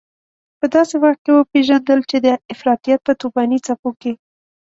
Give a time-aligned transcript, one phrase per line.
[0.59, 4.11] په داسې وخت کې وپېژندل چې د افراطيت په توپاني څپو کې.